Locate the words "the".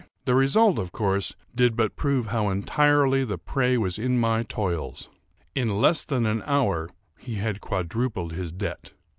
0.25-0.33, 3.23-3.37